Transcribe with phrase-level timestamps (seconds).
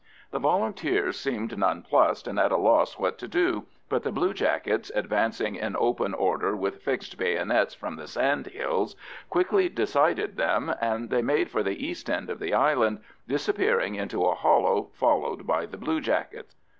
[0.31, 5.53] The Volunteers seemed nonplussed and at a loss what to do; but the bluejackets, advancing
[5.53, 8.95] in open order with fixed bayonets from the sand hills,
[9.29, 14.25] quickly decided them, and they made for the east end of the island, disappearing into
[14.25, 16.55] a hollow followed by the bluejackets.